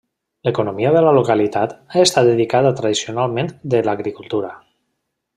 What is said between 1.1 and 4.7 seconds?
localitat ha estat dedicada tradicionalment de l'agricultura.